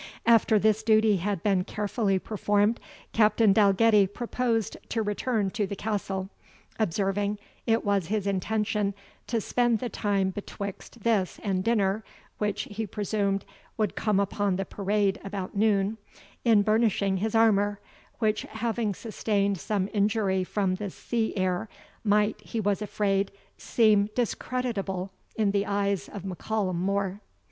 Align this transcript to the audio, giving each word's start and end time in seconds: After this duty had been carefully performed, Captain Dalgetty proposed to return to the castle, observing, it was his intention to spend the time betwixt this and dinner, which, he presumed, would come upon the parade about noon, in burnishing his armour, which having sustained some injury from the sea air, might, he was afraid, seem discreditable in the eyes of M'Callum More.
After 0.25 0.57
this 0.57 0.81
duty 0.81 1.17
had 1.17 1.43
been 1.43 1.63
carefully 1.63 2.17
performed, 2.17 2.79
Captain 3.13 3.53
Dalgetty 3.53 4.07
proposed 4.07 4.75
to 4.89 5.03
return 5.03 5.51
to 5.51 5.67
the 5.67 5.75
castle, 5.75 6.31
observing, 6.79 7.37
it 7.67 7.85
was 7.85 8.07
his 8.07 8.25
intention 8.25 8.95
to 9.27 9.39
spend 9.39 9.77
the 9.77 9.89
time 9.89 10.31
betwixt 10.31 11.01
this 11.03 11.39
and 11.43 11.63
dinner, 11.63 12.03
which, 12.39 12.63
he 12.71 12.87
presumed, 12.87 13.45
would 13.77 13.95
come 13.95 14.19
upon 14.19 14.55
the 14.55 14.65
parade 14.65 15.21
about 15.23 15.55
noon, 15.55 15.99
in 16.43 16.63
burnishing 16.63 17.17
his 17.17 17.35
armour, 17.35 17.79
which 18.17 18.41
having 18.49 18.95
sustained 18.95 19.59
some 19.59 19.87
injury 19.93 20.43
from 20.43 20.73
the 20.73 20.89
sea 20.89 21.31
air, 21.37 21.69
might, 22.03 22.41
he 22.41 22.59
was 22.59 22.81
afraid, 22.81 23.31
seem 23.55 24.09
discreditable 24.15 25.11
in 25.35 25.51
the 25.51 25.67
eyes 25.67 26.09
of 26.09 26.25
M'Callum 26.25 26.81
More. 26.81 27.21